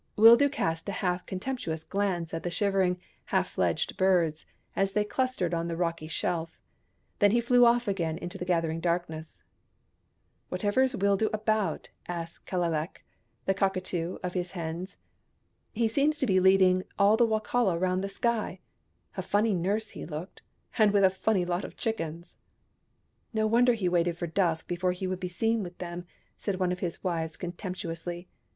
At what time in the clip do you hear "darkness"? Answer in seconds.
8.79-9.43